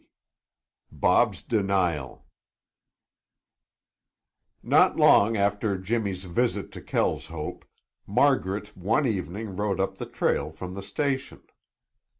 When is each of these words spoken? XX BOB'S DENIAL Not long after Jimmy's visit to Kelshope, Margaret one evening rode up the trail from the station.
XX 0.91 0.99
BOB'S 0.99 1.41
DENIAL 1.43 2.25
Not 4.63 4.97
long 4.97 5.37
after 5.37 5.77
Jimmy's 5.77 6.23
visit 6.23 6.71
to 6.71 6.81
Kelshope, 6.81 7.65
Margaret 8.07 8.75
one 8.75 9.05
evening 9.05 9.55
rode 9.55 9.79
up 9.79 9.99
the 9.99 10.07
trail 10.07 10.49
from 10.49 10.73
the 10.73 10.81
station. 10.81 11.43